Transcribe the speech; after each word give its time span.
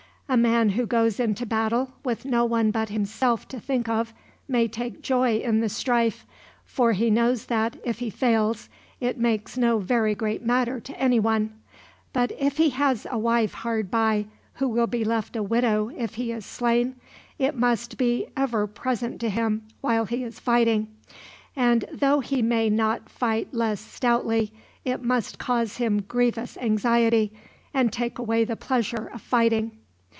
A 0.33 0.37
man 0.37 0.69
who 0.69 0.85
goes 0.85 1.19
into 1.19 1.45
battle 1.45 1.91
with 2.05 2.23
no 2.23 2.45
one 2.45 2.71
but 2.71 2.87
himself 2.87 3.49
to 3.49 3.59
think 3.59 3.89
of 3.89 4.13
may 4.47 4.65
take 4.65 5.01
joy 5.01 5.39
in 5.39 5.59
the 5.59 5.67
strife; 5.67 6.25
for 6.63 6.93
he 6.93 7.09
knows 7.09 7.47
that, 7.47 7.75
if 7.83 7.99
he 7.99 8.09
falls, 8.09 8.69
it 9.01 9.17
makes 9.17 9.57
no 9.57 9.77
very 9.79 10.15
great 10.15 10.41
matter 10.41 10.79
to 10.79 10.97
anyone. 10.97 11.53
But 12.13 12.31
if 12.39 12.55
he 12.55 12.69
has 12.69 13.05
a 13.11 13.17
wife 13.17 13.53
hard 13.55 13.91
by, 13.91 14.27
who 14.53 14.69
will 14.69 14.87
be 14.87 15.03
left 15.03 15.35
a 15.35 15.43
widow 15.43 15.89
if 15.89 16.15
he 16.15 16.31
is 16.31 16.45
slain, 16.45 16.95
it 17.37 17.53
must 17.53 17.97
be 17.97 18.27
ever 18.37 18.67
present 18.67 19.19
to 19.19 19.29
him 19.29 19.63
while 19.81 20.05
he 20.05 20.23
is 20.23 20.39
fighting; 20.39 20.87
and 21.57 21.83
though 21.91 22.21
he 22.21 22.41
may 22.41 22.69
not 22.69 23.09
fight 23.09 23.53
less 23.53 23.81
stoutly, 23.81 24.53
it 24.85 25.03
must 25.03 25.37
cause 25.37 25.75
him 25.75 26.03
grievous 26.07 26.55
anxiety, 26.59 27.33
and 27.73 27.91
take 27.91 28.17
away 28.17 28.45
the 28.45 28.55
pleasure 28.55 29.07
of 29.13 29.21
fighting." 29.21 29.71